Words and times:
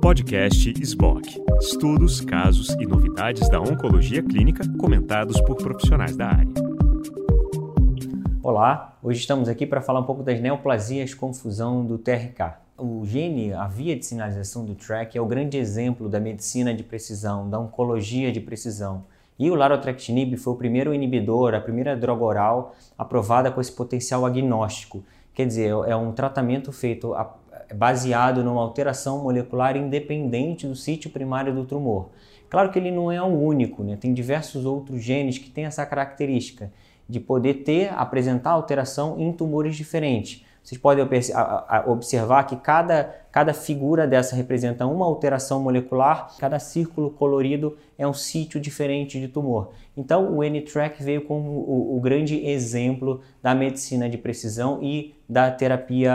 Podcast 0.00 0.72
SBOC. 0.82 1.42
Estudos, 1.60 2.20
casos 2.20 2.68
e 2.70 2.86
novidades 2.86 3.48
da 3.48 3.60
oncologia 3.60 4.22
clínica 4.22 4.62
comentados 4.78 5.40
por 5.40 5.56
profissionais 5.56 6.16
da 6.16 6.26
área. 6.26 6.52
Olá, 8.42 8.96
hoje 9.02 9.20
estamos 9.20 9.48
aqui 9.48 9.66
para 9.66 9.80
falar 9.80 10.00
um 10.00 10.04
pouco 10.04 10.22
das 10.22 10.40
neoplasias 10.40 11.14
com 11.14 11.32
fusão 11.32 11.84
do 11.84 11.98
TRK. 11.98 12.54
O 12.76 13.04
gene, 13.04 13.52
a 13.52 13.66
via 13.66 13.96
de 13.96 14.04
sinalização 14.04 14.64
do 14.64 14.74
TRAC, 14.74 15.16
é 15.16 15.20
o 15.20 15.26
grande 15.26 15.56
exemplo 15.56 16.08
da 16.08 16.18
medicina 16.18 16.74
de 16.74 16.82
precisão, 16.82 17.48
da 17.48 17.58
oncologia 17.58 18.32
de 18.32 18.40
precisão. 18.40 19.04
E 19.38 19.50
o 19.50 19.54
larotrectinib 19.54 20.36
foi 20.36 20.52
o 20.52 20.56
primeiro 20.56 20.94
inibidor, 20.94 21.54
a 21.54 21.60
primeira 21.60 21.96
droga 21.96 22.24
oral 22.24 22.74
aprovada 22.98 23.50
com 23.50 23.60
esse 23.60 23.72
potencial 23.72 24.26
agnóstico. 24.26 25.04
Quer 25.34 25.46
dizer, 25.46 25.70
é 25.86 25.96
um 25.96 26.12
tratamento 26.12 26.70
feito 26.72 27.14
baseado 27.74 28.44
numa 28.44 28.60
alteração 28.60 29.22
molecular 29.22 29.76
independente 29.76 30.66
do 30.66 30.74
sítio 30.74 31.10
primário 31.10 31.54
do 31.54 31.64
tumor. 31.64 32.10
Claro 32.48 32.70
que 32.70 32.78
ele 32.78 32.90
não 32.90 33.10
é 33.10 33.20
o 33.22 33.26
único, 33.26 33.82
né? 33.82 33.96
tem 33.96 34.12
diversos 34.12 34.66
outros 34.66 35.02
genes 35.02 35.38
que 35.38 35.48
têm 35.48 35.64
essa 35.64 35.86
característica 35.86 36.70
de 37.08 37.18
poder 37.18 37.54
ter, 37.64 37.92
apresentar 37.94 38.50
alteração 38.50 39.18
em 39.18 39.32
tumores 39.32 39.76
diferentes. 39.76 40.44
Vocês 40.62 40.80
podem 40.80 41.04
observar 41.86 42.44
que 42.44 42.54
cada, 42.54 43.04
cada 43.32 43.52
figura 43.52 44.06
dessa 44.06 44.36
representa 44.36 44.86
uma 44.86 45.04
alteração 45.04 45.60
molecular, 45.60 46.36
cada 46.38 46.60
círculo 46.60 47.10
colorido 47.10 47.76
é 47.98 48.06
um 48.06 48.12
sítio 48.12 48.60
diferente 48.60 49.18
de 49.18 49.26
tumor. 49.26 49.72
Então, 49.96 50.32
o 50.32 50.44
N-Track 50.44 51.02
veio 51.02 51.24
como 51.24 51.50
o, 51.50 51.96
o, 51.96 52.00
grande 52.00 52.46
exemplo 52.46 53.20
da 53.42 53.56
medicina 53.56 54.08
de 54.08 54.16
precisão 54.16 54.78
e 54.80 55.14
da 55.28 55.50
terapia 55.50 56.14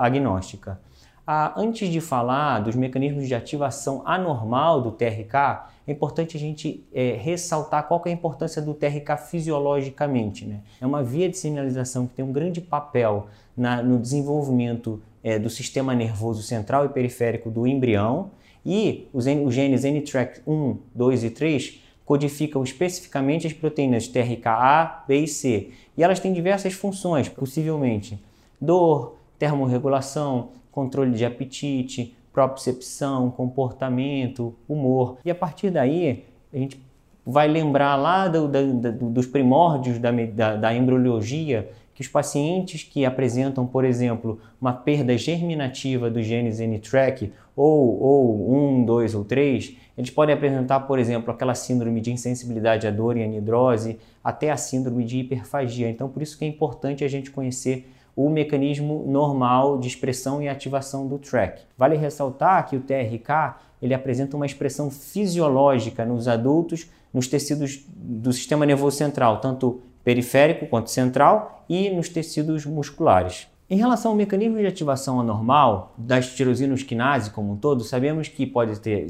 agnóstica. 0.00 0.80
Ah, 1.26 1.54
antes 1.56 1.88
de 1.88 2.00
falar 2.02 2.60
dos 2.60 2.76
mecanismos 2.76 3.26
de 3.26 3.34
ativação 3.34 4.02
anormal 4.04 4.82
do 4.82 4.90
TRK, 4.90 5.68
é 5.86 5.92
importante 5.92 6.36
a 6.36 6.40
gente 6.40 6.84
é, 6.92 7.16
ressaltar 7.18 7.88
qual 7.88 8.02
é 8.04 8.10
a 8.10 8.12
importância 8.12 8.60
do 8.60 8.74
TRK 8.74 9.16
fisiologicamente. 9.16 10.44
Né? 10.44 10.60
É 10.80 10.86
uma 10.86 11.02
via 11.02 11.28
de 11.28 11.38
sinalização 11.38 12.06
que 12.06 12.14
tem 12.14 12.24
um 12.24 12.32
grande 12.32 12.60
papel 12.60 13.26
na, 13.56 13.82
no 13.82 13.98
desenvolvimento 13.98 15.00
é, 15.22 15.38
do 15.38 15.48
sistema 15.48 15.94
nervoso 15.94 16.42
central 16.42 16.84
e 16.84 16.88
periférico 16.90 17.50
do 17.50 17.66
embrião 17.66 18.30
e 18.64 19.08
os, 19.12 19.26
os 19.26 19.54
genes 19.54 19.84
NTRK 19.84 20.42
1, 20.46 20.76
2 20.94 21.24
e 21.24 21.30
3 21.30 21.80
codificam 22.04 22.62
especificamente 22.62 23.46
as 23.46 23.52
proteínas 23.54 24.08
TRKA, 24.08 25.04
B 25.08 25.20
e 25.20 25.28
C. 25.28 25.70
E 25.96 26.02
elas 26.02 26.20
têm 26.20 26.34
diversas 26.34 26.74
funções, 26.74 27.30
possivelmente 27.30 28.22
dor, 28.60 29.16
termorregulação, 29.38 30.50
controle 30.74 31.12
de 31.12 31.24
apetite, 31.24 32.16
propriocepção, 32.32 33.30
comportamento, 33.30 34.54
humor. 34.68 35.18
E 35.24 35.30
a 35.30 35.34
partir 35.34 35.70
daí, 35.70 36.24
a 36.52 36.56
gente 36.56 36.84
vai 37.24 37.46
lembrar 37.46 37.94
lá 37.94 38.26
do, 38.26 38.48
do, 38.48 39.10
dos 39.10 39.26
primórdios 39.26 40.00
da, 40.00 40.10
da, 40.10 40.56
da 40.56 40.74
embriologia 40.74 41.70
que 41.94 42.02
os 42.02 42.08
pacientes 42.08 42.82
que 42.82 43.04
apresentam, 43.04 43.64
por 43.64 43.84
exemplo, 43.84 44.40
uma 44.60 44.72
perda 44.72 45.16
germinativa 45.16 46.10
dos 46.10 46.26
genes 46.26 46.58
N-TRAC, 46.58 47.32
ou, 47.54 48.02
ou 48.02 48.80
1, 48.80 48.84
2 48.84 49.14
ou 49.14 49.24
3, 49.24 49.76
eles 49.96 50.10
podem 50.10 50.34
apresentar, 50.34 50.80
por 50.80 50.98
exemplo, 50.98 51.32
aquela 51.32 51.54
síndrome 51.54 52.00
de 52.00 52.10
insensibilidade 52.10 52.84
à 52.84 52.90
dor 52.90 53.16
e 53.16 53.22
anidrose, 53.22 53.96
até 54.24 54.50
a 54.50 54.56
síndrome 54.56 55.04
de 55.04 55.20
hiperfagia. 55.20 55.88
Então, 55.88 56.08
por 56.08 56.20
isso 56.20 56.36
que 56.36 56.44
é 56.44 56.48
importante 56.48 57.04
a 57.04 57.08
gente 57.08 57.30
conhecer 57.30 57.88
o 58.16 58.28
mecanismo 58.30 59.04
normal 59.06 59.78
de 59.78 59.88
expressão 59.88 60.40
e 60.42 60.48
ativação 60.48 61.06
do 61.06 61.18
TRAC. 61.18 61.62
Vale 61.76 61.96
ressaltar 61.96 62.68
que 62.68 62.76
o 62.76 62.80
TRK 62.80 63.56
ele 63.82 63.94
apresenta 63.94 64.36
uma 64.36 64.46
expressão 64.46 64.90
fisiológica 64.90 66.04
nos 66.04 66.28
adultos, 66.28 66.88
nos 67.12 67.28
tecidos 67.28 67.84
do 67.88 68.32
sistema 68.32 68.64
nervoso 68.64 68.96
central, 68.96 69.40
tanto 69.40 69.80
periférico 70.02 70.66
quanto 70.66 70.90
central 70.90 71.64
e 71.68 71.90
nos 71.90 72.08
tecidos 72.08 72.66
musculares. 72.66 73.48
Em 73.68 73.76
relação 73.76 74.10
ao 74.10 74.16
mecanismo 74.16 74.58
de 74.58 74.66
ativação 74.66 75.18
anormal 75.18 75.94
das 75.96 76.34
tirosinosquinase 76.34 77.30
como 77.30 77.52
um 77.52 77.56
todo, 77.56 77.82
sabemos 77.82 78.28
que 78.28 78.46
pode 78.46 78.78
ter 78.78 79.06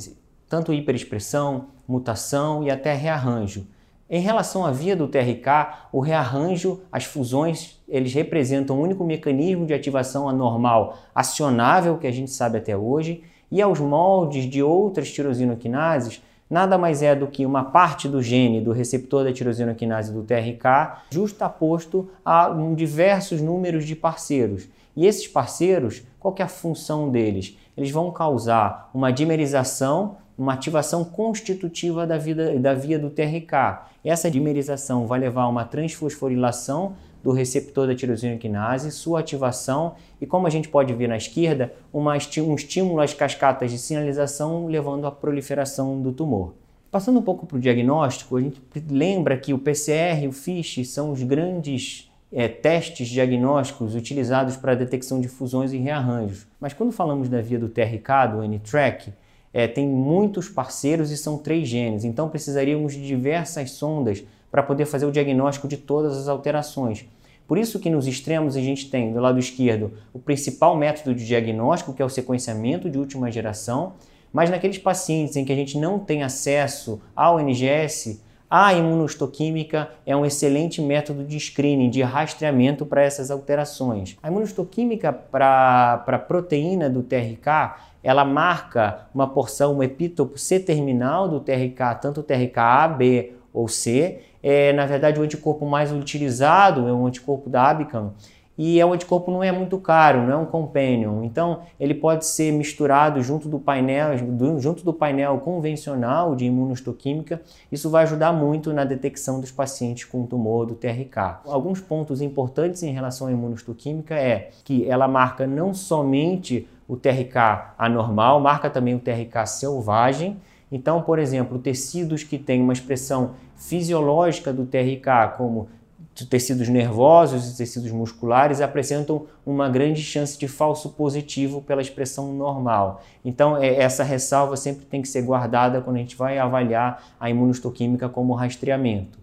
tanto 0.48 0.72
hiperexpressão, 0.72 1.66
mutação 1.86 2.62
e 2.62 2.70
até 2.70 2.94
rearranjo. 2.94 3.66
Em 4.14 4.20
relação 4.20 4.64
à 4.64 4.70
via 4.70 4.94
do 4.94 5.08
TRK, 5.08 5.88
o 5.90 5.98
rearranjo, 5.98 6.82
as 6.92 7.04
fusões, 7.04 7.82
eles 7.88 8.14
representam 8.14 8.78
o 8.78 8.80
único 8.80 9.02
mecanismo 9.02 9.66
de 9.66 9.74
ativação 9.74 10.28
anormal 10.28 10.96
acionável 11.12 11.98
que 11.98 12.06
a 12.06 12.12
gente 12.12 12.30
sabe 12.30 12.58
até 12.58 12.76
hoje, 12.76 13.24
e 13.50 13.60
aos 13.60 13.80
moldes 13.80 14.48
de 14.48 14.62
outras 14.62 15.10
tirosinoquinases, 15.10 16.22
nada 16.48 16.78
mais 16.78 17.02
é 17.02 17.12
do 17.16 17.26
que 17.26 17.44
uma 17.44 17.64
parte 17.64 18.08
do 18.08 18.22
gene 18.22 18.60
do 18.60 18.70
receptor 18.70 19.24
da 19.24 19.32
tirosinoquinase 19.32 20.12
do 20.12 20.22
TRK 20.22 21.08
justaposto 21.10 22.08
a 22.24 22.54
diversos 22.76 23.42
números 23.42 23.84
de 23.84 23.96
parceiros. 23.96 24.68
E 24.96 25.06
esses 25.06 25.26
parceiros, 25.26 26.04
qual 26.20 26.32
é 26.38 26.42
a 26.44 26.48
função 26.48 27.10
deles? 27.10 27.58
Eles 27.76 27.90
vão 27.90 28.12
causar 28.12 28.90
uma 28.94 29.12
dimerização 29.12 30.18
uma 30.36 30.52
ativação 30.52 31.04
constitutiva 31.04 32.06
da, 32.06 32.18
vida, 32.18 32.58
da 32.58 32.74
via 32.74 32.98
do 32.98 33.10
TRK. 33.10 33.86
Essa 34.04 34.30
dimerização 34.30 35.06
vai 35.06 35.20
levar 35.20 35.42
a 35.42 35.48
uma 35.48 35.64
transfosforilação 35.64 36.94
do 37.22 37.32
receptor 37.32 37.86
da 37.86 37.94
tirosina 37.94 38.36
quinase, 38.36 38.90
sua 38.90 39.20
ativação 39.20 39.94
e, 40.20 40.26
como 40.26 40.46
a 40.46 40.50
gente 40.50 40.68
pode 40.68 40.92
ver 40.92 41.08
na 41.08 41.16
esquerda, 41.16 41.72
uma, 41.90 42.12
um 42.12 42.54
estímulo 42.54 43.00
às 43.00 43.14
cascatas 43.14 43.70
de 43.70 43.78
sinalização 43.78 44.66
levando 44.66 45.06
à 45.06 45.10
proliferação 45.10 46.02
do 46.02 46.12
tumor. 46.12 46.52
Passando 46.90 47.18
um 47.18 47.22
pouco 47.22 47.46
para 47.46 47.56
o 47.56 47.60
diagnóstico, 47.60 48.36
a 48.36 48.40
gente 48.40 48.60
lembra 48.90 49.36
que 49.38 49.54
o 49.54 49.58
PCR 49.58 50.22
e 50.22 50.28
o 50.28 50.32
FISH 50.32 50.86
são 50.86 51.10
os 51.10 51.22
grandes 51.22 52.10
é, 52.30 52.46
testes 52.46 53.08
diagnósticos 53.08 53.94
utilizados 53.94 54.56
para 54.56 54.72
a 54.72 54.76
detecção 54.76 55.20
de 55.20 55.28
fusões 55.28 55.72
e 55.72 55.78
rearranjos. 55.78 56.46
Mas 56.60 56.72
quando 56.72 56.92
falamos 56.92 57.28
da 57.28 57.40
via 57.40 57.58
do 57.58 57.68
TRK, 57.68 58.32
do 58.32 58.42
N-TRAC, 58.44 59.12
é, 59.54 59.68
tem 59.68 59.88
muitos 59.88 60.48
parceiros 60.48 61.12
e 61.12 61.16
são 61.16 61.38
três 61.38 61.68
genes, 61.68 62.04
então 62.04 62.28
precisaríamos 62.28 62.92
de 62.92 63.06
diversas 63.06 63.70
sondas 63.70 64.24
para 64.50 64.64
poder 64.64 64.84
fazer 64.84 65.06
o 65.06 65.12
diagnóstico 65.12 65.68
de 65.68 65.76
todas 65.76 66.18
as 66.18 66.26
alterações. 66.26 67.06
Por 67.46 67.56
isso 67.56 67.78
que 67.78 67.88
nos 67.88 68.08
extremos 68.08 68.56
a 68.56 68.60
gente 68.60 68.90
tem 68.90 69.12
do 69.12 69.20
lado 69.20 69.38
esquerdo 69.38 69.92
o 70.12 70.18
principal 70.18 70.76
método 70.76 71.14
de 71.14 71.24
diagnóstico, 71.24 71.94
que 71.94 72.02
é 72.02 72.04
o 72.04 72.08
sequenciamento 72.08 72.90
de 72.90 72.98
última 72.98 73.30
geração, 73.30 73.92
mas 74.32 74.50
naqueles 74.50 74.78
pacientes 74.78 75.36
em 75.36 75.44
que 75.44 75.52
a 75.52 75.56
gente 75.56 75.78
não 75.78 76.00
tem 76.00 76.24
acesso 76.24 77.00
ao 77.14 77.38
NGS, 77.38 78.20
a 78.50 78.72
imunohistoquímica 78.72 79.90
é 80.04 80.16
um 80.16 80.26
excelente 80.26 80.80
método 80.80 81.24
de 81.24 81.38
screening, 81.38 81.90
de 81.90 82.02
rastreamento 82.02 82.84
para 82.84 83.02
essas 83.02 83.30
alterações. 83.30 84.16
A 84.22 84.28
imunohistoquímica 84.28 85.12
para 85.12 86.04
a 86.06 86.18
proteína 86.18 86.90
do 86.90 87.02
TRK 87.02 87.93
ela 88.04 88.24
marca 88.24 89.08
uma 89.14 89.26
porção, 89.26 89.78
um 89.78 89.82
epítopo 89.82 90.38
C-terminal 90.38 91.26
do 91.26 91.40
TRK, 91.40 91.94
tanto 92.02 92.20
o 92.20 92.22
TRK 92.22 92.58
A, 92.58 92.86
B 92.86 93.32
ou 93.50 93.66
C. 93.66 94.20
É, 94.42 94.74
na 94.74 94.84
verdade, 94.84 95.18
o 95.18 95.22
anticorpo 95.22 95.64
mais 95.64 95.90
utilizado 95.90 96.86
é 96.86 96.92
o 96.92 97.06
anticorpo 97.06 97.48
da 97.48 97.70
Abicam, 97.70 98.12
e 98.56 98.78
é 98.78 98.86
um 98.86 98.92
anticorpo 98.92 99.30
não 99.30 99.42
é 99.42 99.50
muito 99.50 99.78
caro, 99.78 100.22
não 100.22 100.32
é 100.32 100.36
um 100.36 100.46
companion. 100.46 101.24
Então, 101.24 101.62
ele 101.78 101.94
pode 101.94 102.24
ser 102.24 102.52
misturado 102.52 103.22
junto 103.22 103.48
do 103.48 103.58
painel, 103.58 104.16
junto 104.58 104.84
do 104.84 104.92
painel 104.92 105.38
convencional 105.38 106.36
de 106.36 106.44
imunohistoquímica. 106.44 107.42
Isso 107.70 107.90
vai 107.90 108.04
ajudar 108.04 108.32
muito 108.32 108.72
na 108.72 108.84
detecção 108.84 109.40
dos 109.40 109.50
pacientes 109.50 110.04
com 110.04 110.24
tumor 110.24 110.66
do 110.66 110.74
TRK. 110.74 111.40
Alguns 111.46 111.80
pontos 111.80 112.20
importantes 112.20 112.82
em 112.82 112.92
relação 112.92 113.26
à 113.26 113.32
imunohistoquímica 113.32 114.14
é 114.14 114.50
que 114.64 114.88
ela 114.88 115.08
marca 115.08 115.46
não 115.46 115.74
somente 115.74 116.68
o 116.86 116.96
TRK 116.96 117.74
anormal, 117.76 118.40
marca 118.40 118.70
também 118.70 118.94
o 118.94 119.00
TRK 119.00 119.46
selvagem. 119.46 120.36
Então, 120.70 121.02
por 121.02 121.18
exemplo, 121.18 121.58
tecidos 121.58 122.22
que 122.22 122.38
têm 122.38 122.60
uma 122.60 122.72
expressão 122.72 123.32
fisiológica 123.56 124.52
do 124.52 124.66
TRK, 124.66 125.36
como 125.36 125.68
tecidos 126.14 126.68
nervosos 126.68 127.52
e 127.52 127.56
tecidos 127.56 127.90
musculares, 127.90 128.60
apresentam 128.60 129.26
uma 129.44 129.68
grande 129.68 130.02
chance 130.02 130.38
de 130.38 130.46
falso 130.46 130.90
positivo 130.90 131.60
pela 131.60 131.82
expressão 131.82 132.32
normal. 132.32 133.02
Então, 133.24 133.56
é, 133.56 133.74
essa 133.74 134.04
ressalva 134.04 134.56
sempre 134.56 134.84
tem 134.84 135.02
que 135.02 135.08
ser 135.08 135.22
guardada 135.22 135.80
quando 135.80 135.96
a 135.96 136.00
gente 136.00 136.16
vai 136.16 136.38
avaliar 136.38 137.02
a 137.18 137.28
imunohistoquímica 137.28 138.08
como 138.08 138.34
rastreamento. 138.34 139.18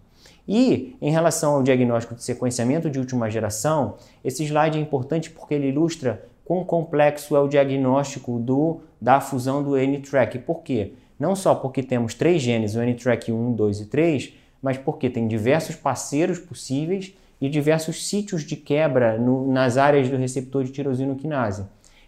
E 0.46 0.96
em 1.00 1.10
relação 1.10 1.54
ao 1.54 1.62
diagnóstico 1.62 2.14
de 2.14 2.22
sequenciamento 2.22 2.90
de 2.90 2.98
última 2.98 3.30
geração, 3.30 3.94
esse 4.24 4.44
slide 4.44 4.76
é 4.76 4.80
importante 4.80 5.30
porque 5.30 5.54
ele 5.54 5.68
ilustra 5.68 6.24
quão 6.44 6.64
complexo 6.64 7.36
é 7.36 7.40
o 7.40 7.48
diagnóstico 7.48 8.38
do, 8.38 8.80
da 9.00 9.20
fusão 9.20 9.62
do 9.62 9.76
N-TRAC. 9.76 10.40
Por 10.40 10.62
quê? 10.62 10.92
Não 11.18 11.36
só 11.36 11.54
porque 11.54 11.82
temos 11.82 12.14
três 12.14 12.42
genes, 12.42 12.74
o 12.74 12.82
N-TRAC 12.82 13.30
1, 13.30 13.52
2 13.52 13.80
e 13.80 13.86
3, 13.86 14.34
mas 14.62 14.78
porque 14.78 15.10
tem 15.10 15.26
diversos 15.26 15.74
parceiros 15.74 16.38
possíveis 16.38 17.12
e 17.40 17.48
diversos 17.48 18.08
sítios 18.08 18.44
de 18.44 18.54
quebra 18.54 19.18
no, 19.18 19.50
nas 19.50 19.76
áreas 19.76 20.08
do 20.08 20.16
receptor 20.16 20.62
de 20.62 20.70
tirosinoquinase. 20.70 21.64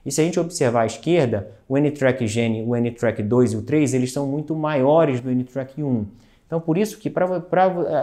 E 0.06 0.12
se 0.12 0.20
a 0.20 0.24
gente 0.24 0.38
observar 0.38 0.82
à 0.82 0.86
esquerda, 0.86 1.50
o 1.68 1.76
N-Track 1.76 2.26
Gene, 2.26 2.62
o 2.62 2.76
N-Track 2.76 3.22
2 3.22 3.52
e 3.54 3.56
o 3.56 3.62
3, 3.62 3.94
eles 3.94 4.12
são 4.12 4.26
muito 4.26 4.54
maiores 4.54 5.20
do 5.20 5.30
N-Track 5.30 5.82
1. 5.82 6.06
Então, 6.46 6.60
por 6.60 6.78
isso 6.78 6.98
que 6.98 7.10
para 7.10 7.26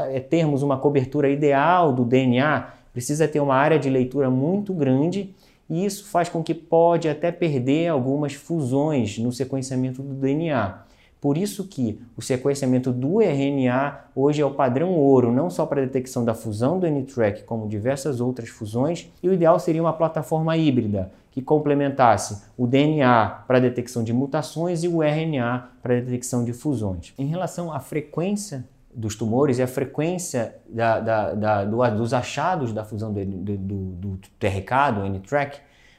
é, 0.09 0.19
termos 0.19 0.63
uma 0.63 0.77
cobertura 0.77 1.29
ideal 1.29 1.93
do 1.93 2.03
DNA, 2.03 2.67
precisa 2.91 3.27
ter 3.27 3.39
uma 3.39 3.55
área 3.55 3.79
de 3.79 3.89
leitura 3.89 4.29
muito 4.29 4.73
grande 4.73 5.33
e 5.69 5.85
isso 5.85 6.05
faz 6.05 6.27
com 6.27 6.43
que 6.43 6.53
pode 6.53 7.07
até 7.07 7.31
perder 7.31 7.87
algumas 7.87 8.33
fusões 8.33 9.17
no 9.17 9.31
sequenciamento 9.31 10.01
do 10.01 10.15
DNA. 10.15 10.79
Por 11.21 11.37
isso 11.37 11.67
que 11.67 12.01
o 12.17 12.21
sequenciamento 12.21 12.91
do 12.91 13.21
RNA 13.21 14.05
hoje 14.15 14.41
é 14.41 14.45
o 14.45 14.55
padrão 14.55 14.89
ouro, 14.89 15.31
não 15.31 15.51
só 15.51 15.67
para 15.67 15.79
a 15.79 15.85
detecção 15.85 16.25
da 16.25 16.33
fusão 16.33 16.79
do 16.79 16.87
N-Track, 16.87 17.43
como 17.43 17.69
diversas 17.69 18.19
outras 18.19 18.49
fusões, 18.49 19.07
e 19.21 19.29
o 19.29 19.33
ideal 19.33 19.59
seria 19.59 19.83
uma 19.83 19.93
plataforma 19.93 20.57
híbrida 20.57 21.11
que 21.29 21.39
complementasse 21.39 22.43
o 22.57 22.65
DNA 22.65 23.43
para 23.47 23.57
a 23.57 23.61
detecção 23.61 24.03
de 24.03 24.11
mutações 24.11 24.83
e 24.83 24.87
o 24.87 25.03
RNA 25.03 25.69
para 25.83 25.95
a 25.95 25.99
detecção 25.99 26.43
de 26.43 26.53
fusões. 26.53 27.13
Em 27.19 27.27
relação 27.27 27.71
à 27.71 27.79
frequência 27.79 28.65
dos 28.91 29.15
tumores 29.15 29.59
e 29.59 29.61
a 29.61 29.67
frequência 29.67 30.55
da, 30.67 30.99
da, 30.99 31.33
da, 31.33 31.65
do, 31.65 31.97
dos 31.97 32.15
achados 32.15 32.73
da 32.73 32.83
fusão 32.83 33.13
do, 33.13 33.23
do, 33.23 33.57
do 33.57 34.19
TRK, 34.39 34.91
do 34.91 35.21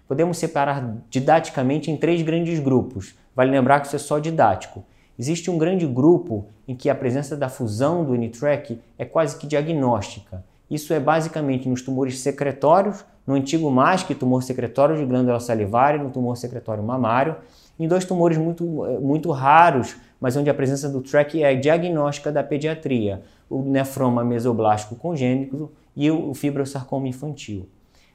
podemos 0.07 0.37
separar 0.37 0.97
didaticamente 1.09 1.93
em 1.93 1.97
três 1.97 2.23
grandes 2.23 2.59
grupos. 2.59 3.15
Vale 3.35 3.53
lembrar 3.53 3.81
que 3.81 3.87
isso 3.87 3.97
é 3.97 4.01
só 4.01 4.19
didático. 4.19 4.85
Existe 5.23 5.53
um 5.53 5.57
grande 5.57 5.87
grupo 5.87 6.47
em 6.67 6.75
que 6.75 6.91
a 6.91 6.97
presença 6.97 7.37
da 7.37 7.49
fusão 7.49 8.05
do 8.05 8.13
N-Track 8.13 8.81
é 8.99 9.05
quase 9.05 9.37
que 9.37 9.47
diagnóstica. 9.47 10.45
Isso 10.69 10.93
é 10.93 10.99
basicamente 10.99 11.69
nos 11.69 11.81
tumores 11.81 12.19
secretórios, 12.19 13.05
no 13.25 13.35
antigo 13.35 13.71
MASC, 13.71 14.17
tumor 14.17 14.43
secretório 14.43 14.97
de 14.97 15.05
glândula 15.05 15.39
salivar, 15.39 15.95
e 15.95 15.99
no 15.99 16.11
tumor 16.11 16.37
secretório 16.37 16.83
mamário, 16.83 17.37
em 17.79 17.87
dois 17.87 18.05
tumores 18.05 18.37
muito, 18.37 18.65
muito 19.01 19.31
raros, 19.31 19.95
mas 20.21 20.37
onde 20.37 20.51
a 20.51 20.55
presença 20.55 20.89
do 20.89 21.01
TRAC 21.01 21.41
é 21.41 21.55
diagnóstica 21.55 22.33
da 22.33 22.43
pediatria, 22.43 23.23
o 23.49 23.63
nefroma 23.63 24.25
mesoblástico 24.25 24.97
congênito 24.97 25.71
e 25.95 26.11
o 26.11 26.35
fibrosarcoma 26.35 27.07
infantil. 27.07 27.69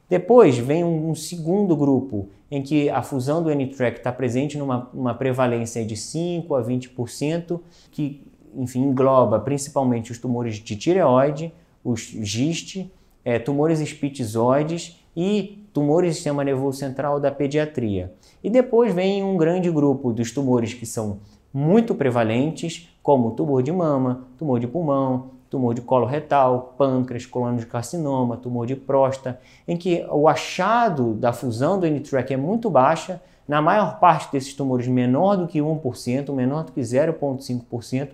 Depois 0.09 0.57
vem 0.57 0.83
um, 0.83 1.13
segundo 1.13 1.75
grupo 1.75 2.29
em 2.49 2.61
que 2.61 2.89
a 2.89 3.01
fusão 3.01 3.43
do 3.43 3.51
N-Track 3.51 3.97
está 3.97 4.11
presente 4.11 4.57
numa 4.57 4.89
uma 4.93 5.13
prevalência 5.13 5.85
de 5.85 5.97
5 5.97 6.55
a 6.55 6.63
20%, 6.63 7.59
que 7.91 8.25
enfim, 8.55 8.83
engloba 8.83 9.39
principalmente 9.39 10.11
os 10.11 10.17
tumores 10.17 10.55
de 10.55 10.75
tireoide, 10.75 11.53
os 11.83 12.01
GIST, 12.01 12.89
é, 13.23 13.37
tumores 13.37 13.81
espitizoides 13.81 14.97
e 15.15 15.63
tumores 15.73 16.11
do 16.11 16.15
sistema 16.15 16.43
nervoso 16.43 16.79
central 16.79 17.19
da 17.19 17.29
pediatria. 17.29 18.13
E 18.43 18.49
depois 18.49 18.93
vem 18.93 19.23
um 19.23 19.35
grande 19.35 19.69
grupo 19.69 20.13
dos 20.13 20.31
tumores 20.31 20.73
que 20.73 20.85
são 20.85 21.19
muito 21.53 21.93
prevalentes, 21.93 22.89
como 23.03 23.31
tumor 23.31 23.61
de 23.61 23.71
mama, 23.71 24.27
tumor 24.37 24.59
de 24.59 24.67
pulmão, 24.67 25.31
tumor 25.49 25.73
de 25.73 25.81
colo 25.81 26.05
retal, 26.05 26.75
pâncreas, 26.77 27.25
colônia 27.25 27.59
de 27.59 27.65
carcinoma, 27.65 28.37
tumor 28.37 28.65
de 28.65 28.75
próstata, 28.75 29.39
em 29.67 29.77
que 29.77 30.05
o 30.11 30.27
achado 30.27 31.13
da 31.13 31.31
fusão 31.31 31.79
do 31.79 31.85
N-Track 31.85 32.33
é 32.33 32.37
muito 32.37 32.69
baixa, 32.69 33.21
na 33.47 33.61
maior 33.61 33.99
parte 33.99 34.31
desses 34.31 34.53
tumores 34.53 34.87
menor 34.87 35.37
do 35.37 35.47
que 35.47 35.59
1%, 35.59 36.33
menor 36.33 36.65
do 36.65 36.71
que 36.73 36.81
0,5%, 36.81 38.09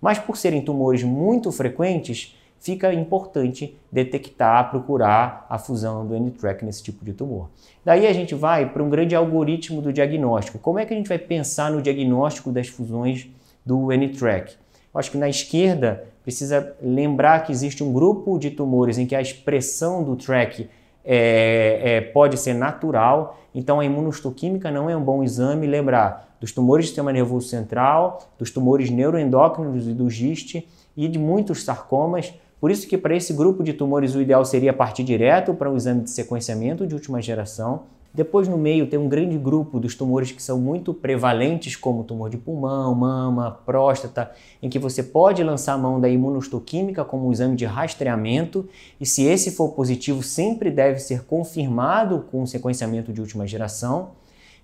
mas 0.00 0.18
por 0.18 0.36
serem 0.36 0.62
tumores 0.62 1.02
muito 1.02 1.50
frequentes, 1.50 2.36
fica 2.60 2.92
importante 2.92 3.76
detectar, 3.90 4.70
procurar 4.70 5.46
a 5.48 5.58
fusão 5.58 6.06
do 6.06 6.14
N-Track 6.14 6.64
nesse 6.64 6.82
tipo 6.82 7.04
de 7.04 7.12
tumor. 7.12 7.48
Daí 7.84 8.06
a 8.06 8.12
gente 8.12 8.34
vai 8.34 8.68
para 8.68 8.82
um 8.82 8.90
grande 8.90 9.14
algoritmo 9.14 9.82
do 9.82 9.92
diagnóstico. 9.92 10.58
Como 10.58 10.78
é 10.78 10.84
que 10.84 10.94
a 10.94 10.96
gente 10.96 11.08
vai 11.08 11.18
pensar 11.18 11.70
no 11.70 11.82
diagnóstico 11.82 12.50
das 12.50 12.68
fusões 12.68 13.28
do 13.64 13.92
N-Track? 13.92 14.56
Acho 14.94 15.10
que 15.10 15.18
na 15.18 15.28
esquerda 15.28 16.04
precisa 16.26 16.74
lembrar 16.82 17.44
que 17.44 17.52
existe 17.52 17.84
um 17.84 17.92
grupo 17.92 18.36
de 18.36 18.50
tumores 18.50 18.98
em 18.98 19.06
que 19.06 19.14
a 19.14 19.20
expressão 19.20 20.02
do 20.02 20.16
track 20.16 20.68
é, 21.04 21.80
é, 21.84 22.00
pode 22.00 22.36
ser 22.36 22.52
natural, 22.52 23.38
então 23.54 23.78
a 23.78 23.84
imunohistoquímica 23.84 24.68
não 24.68 24.90
é 24.90 24.96
um 24.96 25.04
bom 25.04 25.22
exame. 25.22 25.68
Lembrar 25.68 26.36
dos 26.40 26.50
tumores 26.50 26.86
do 26.86 26.88
sistema 26.88 27.12
nervoso 27.12 27.46
central, 27.46 28.28
dos 28.36 28.50
tumores 28.50 28.90
neuroendócrinos 28.90 29.86
e 29.86 29.92
do 29.92 30.10
GIST 30.10 30.66
e 30.96 31.06
de 31.06 31.16
muitos 31.16 31.62
sarcomas. 31.62 32.34
Por 32.60 32.72
isso 32.72 32.88
que 32.88 32.98
para 32.98 33.14
esse 33.14 33.32
grupo 33.32 33.62
de 33.62 33.72
tumores 33.72 34.16
o 34.16 34.20
ideal 34.20 34.44
seria 34.44 34.72
partir 34.72 35.04
direto 35.04 35.54
para 35.54 35.70
um 35.70 35.76
exame 35.76 36.00
de 36.00 36.10
sequenciamento 36.10 36.88
de 36.88 36.94
última 36.94 37.22
geração 37.22 37.84
depois, 38.16 38.48
no 38.48 38.56
meio, 38.56 38.86
tem 38.86 38.98
um 38.98 39.10
grande 39.10 39.36
grupo 39.36 39.78
dos 39.78 39.94
tumores 39.94 40.32
que 40.32 40.42
são 40.42 40.58
muito 40.58 40.94
prevalentes, 40.94 41.76
como 41.76 42.02
tumor 42.02 42.30
de 42.30 42.38
pulmão, 42.38 42.94
mama, 42.94 43.60
próstata, 43.66 44.30
em 44.62 44.70
que 44.70 44.78
você 44.78 45.02
pode 45.02 45.44
lançar 45.44 45.74
a 45.74 45.78
mão 45.78 46.00
da 46.00 46.08
imunohistoquímica 46.08 47.04
como 47.04 47.28
um 47.28 47.32
exame 47.32 47.54
de 47.54 47.66
rastreamento, 47.66 48.66
e 48.98 49.04
se 49.04 49.24
esse 49.24 49.50
for 49.50 49.72
positivo, 49.72 50.22
sempre 50.22 50.70
deve 50.70 50.98
ser 50.98 51.24
confirmado 51.24 52.24
com 52.32 52.46
sequenciamento 52.46 53.12
de 53.12 53.20
última 53.20 53.46
geração. 53.46 54.12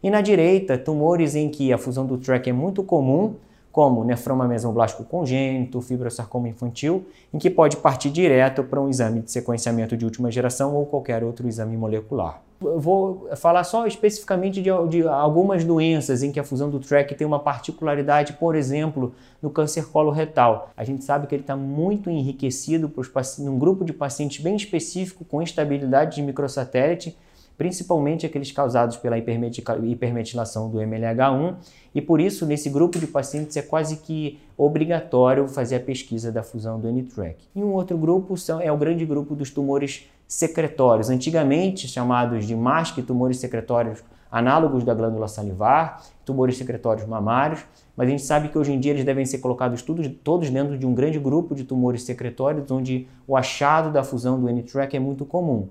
E 0.02 0.08
na 0.08 0.22
direita, 0.22 0.78
tumores 0.78 1.34
em 1.34 1.50
que 1.50 1.74
a 1.74 1.76
fusão 1.76 2.06
do 2.06 2.16
TRAC 2.16 2.48
é 2.48 2.54
muito 2.54 2.82
comum, 2.82 3.34
como 3.72 4.04
nefroma 4.04 4.46
mesoblástico 4.46 5.02
congênito, 5.02 5.80
fibrosarcoma 5.80 6.46
infantil, 6.48 7.06
em 7.32 7.38
que 7.38 7.48
pode 7.48 7.78
partir 7.78 8.10
direto 8.10 8.62
para 8.62 8.80
um 8.80 8.88
exame 8.88 9.22
de 9.22 9.32
sequenciamento 9.32 9.96
de 9.96 10.04
última 10.04 10.30
geração 10.30 10.76
ou 10.76 10.84
qualquer 10.84 11.24
outro 11.24 11.48
exame 11.48 11.76
molecular. 11.76 12.42
Eu 12.60 12.78
vou 12.78 13.28
falar 13.34 13.64
só 13.64 13.86
especificamente 13.86 14.62
de, 14.62 14.70
de, 14.88 15.08
algumas 15.08 15.64
doenças 15.64 16.22
em 16.22 16.30
que 16.30 16.38
a 16.38 16.44
fusão 16.44 16.70
do 16.70 16.78
TRAC 16.78 17.14
tem 17.14 17.26
uma 17.26 17.40
particularidade, 17.40 18.34
por 18.34 18.54
exemplo, 18.54 19.12
no 19.40 19.50
câncer 19.50 19.86
coloretal. 19.86 20.70
A 20.76 20.84
gente 20.84 21.02
sabe 21.02 21.26
que 21.26 21.34
ele 21.34 21.42
está 21.42 21.56
muito 21.56 22.08
enriquecido 22.08 22.88
para 22.88 23.22
num 23.38 23.58
grupo 23.58 23.84
de 23.84 23.92
pacientes 23.92 24.42
bem 24.42 24.54
específico 24.54 25.24
com 25.24 25.42
instabilidade 25.42 26.16
de 26.16 26.22
microsatélite, 26.22 27.16
principalmente 27.62 28.26
aqueles 28.26 28.50
causados 28.50 28.96
pela 28.96 29.16
hipermetilação 29.16 30.68
do 30.68 30.78
MLH1, 30.78 31.54
e 31.94 32.02
por 32.02 32.20
isso, 32.20 32.44
nesse 32.44 32.68
grupo 32.68 32.98
de 32.98 33.06
pacientes, 33.06 33.56
é 33.56 33.62
quase 33.62 33.98
que 33.98 34.40
obrigatório 34.58 35.46
fazer 35.46 35.76
a 35.76 35.80
pesquisa 35.80 36.32
da 36.32 36.42
fusão 36.42 36.80
do 36.80 36.88
N-Track. 36.88 37.36
E 37.54 37.62
um 37.62 37.72
outro 37.72 37.96
grupo 37.96 38.36
são, 38.36 38.60
é 38.60 38.72
o 38.72 38.76
grande 38.76 39.06
grupo 39.06 39.36
dos 39.36 39.52
tumores 39.52 40.08
secretórios, 40.26 41.08
antigamente 41.08 41.86
chamados 41.86 42.48
de 42.48 42.56
MASC, 42.56 43.00
tumores 43.00 43.36
secretórios 43.36 44.02
análogos 44.28 44.82
da 44.82 44.92
glândula 44.92 45.28
salivar, 45.28 46.02
tumores 46.24 46.56
secretórios 46.56 47.06
mamários, 47.06 47.64
mas 47.96 48.08
a 48.08 48.10
gente 48.10 48.24
sabe 48.24 48.48
que 48.48 48.58
hoje 48.58 48.72
em 48.72 48.80
dia 48.80 48.90
eles 48.90 49.04
devem 49.04 49.24
ser 49.24 49.38
colocados 49.38 49.82
todos, 49.82 50.08
todos 50.24 50.50
dentro 50.50 50.76
de 50.76 50.84
um 50.84 50.92
grande 50.92 51.20
grupo 51.20 51.54
de 51.54 51.62
tumores 51.62 52.02
secretórios, 52.02 52.68
onde 52.72 53.06
o 53.24 53.36
achado 53.36 53.92
da 53.92 54.02
fusão 54.02 54.40
do 54.40 54.48
N-Track 54.48 54.96
é 54.96 55.00
muito 55.00 55.24
comum. 55.24 55.68